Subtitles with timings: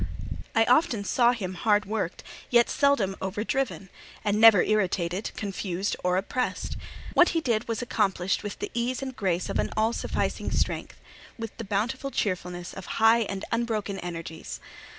[0.55, 3.91] I often saw him hard worked, yet seldom over driven,
[4.25, 6.75] and never irritated, confused, or oppressed.
[7.13, 10.99] What he did was accomplished with the ease and grace of all sufficing strength;
[11.37, 14.59] with the bountiful cheerfulness of high and unbroken energies.